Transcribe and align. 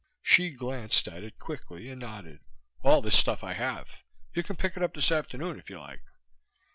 Hsi 0.23 0.49
glanced 0.49 1.07
at 1.07 1.23
it 1.23 1.37
quickly 1.37 1.87
and 1.87 2.01
nodded. 2.01 2.39
"All 2.83 3.03
this 3.03 3.15
stuff 3.15 3.43
I 3.43 3.53
have. 3.53 4.01
You 4.33 4.41
can 4.41 4.55
pick 4.55 4.75
it 4.75 4.81
up 4.81 4.95
this 4.95 5.11
afternoon 5.11 5.59
if 5.59 5.69
you 5.69 5.77
like." 5.79 6.01